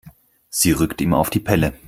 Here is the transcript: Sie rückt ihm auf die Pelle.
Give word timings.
Sie 0.49 0.71
rückt 0.71 0.99
ihm 1.01 1.13
auf 1.13 1.29
die 1.29 1.39
Pelle. 1.39 1.73